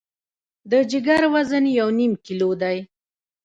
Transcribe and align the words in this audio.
د 0.71 0.73
جګر 0.91 1.21
وزن 1.33 1.65
یو 1.79 1.87
نیم 1.99 2.13
کیلو 2.25 2.49
دی. 2.61 2.77